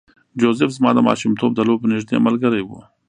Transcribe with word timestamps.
جوزف 0.39 0.69
زما 0.77 0.91
د 0.95 0.99
ماشومتوب 1.07 1.51
د 1.55 1.59
لوبو 1.67 1.89
نږدې 1.91 2.17
ملګری 2.25 2.63
و 2.65 2.69